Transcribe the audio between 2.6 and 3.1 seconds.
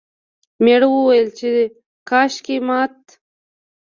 مات...